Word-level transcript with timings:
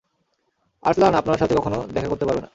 আর্সলান 0.83 1.13
আপনার 1.15 1.37
সাথে 1.37 1.53
কখনো 1.55 1.77
দেখা 1.93 2.07
করতে 2.07 2.25
পারবে 2.25 2.41
না। 2.41 2.49